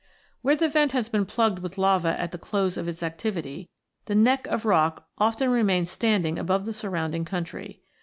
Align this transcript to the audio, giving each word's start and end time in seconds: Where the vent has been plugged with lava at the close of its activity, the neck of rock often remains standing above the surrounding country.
Where 0.41 0.55
the 0.55 0.67
vent 0.67 0.93
has 0.93 1.09
been 1.09 1.27
plugged 1.27 1.59
with 1.59 1.77
lava 1.77 2.19
at 2.19 2.31
the 2.31 2.39
close 2.39 2.75
of 2.75 2.87
its 2.87 3.03
activity, 3.03 3.69
the 4.05 4.15
neck 4.15 4.47
of 4.47 4.65
rock 4.65 5.05
often 5.19 5.51
remains 5.51 5.91
standing 5.91 6.39
above 6.39 6.65
the 6.65 6.73
surrounding 6.73 7.23
country. 7.23 7.81